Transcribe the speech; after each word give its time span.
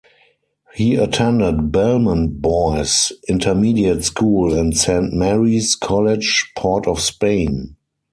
He 0.73 0.95
attended 0.95 1.71
Belmont 1.71 2.41
Boys 2.41 3.11
Intermediate 3.29 4.03
School 4.03 4.51
and 4.51 4.75
Saint 4.75 5.13
Mary's 5.13 5.75
College, 5.75 6.51
Port 6.55 6.87
of 6.87 6.99
Spain. 6.99 7.75